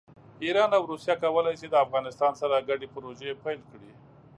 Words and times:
ایران 0.45 0.69
او 0.77 0.83
روسیه 0.91 1.15
کولی 1.23 1.53
شي 1.59 1.67
د 1.69 1.75
افغانستان 1.85 2.33
سره 2.41 2.65
ګډې 2.69 2.87
پروژې 2.93 3.31
پیل 3.43 3.61
کړي. 3.71 3.91